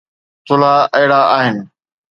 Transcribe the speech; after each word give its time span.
ٿلها 0.45 0.75
اهڙا 0.97 1.21
آهن 1.37 1.57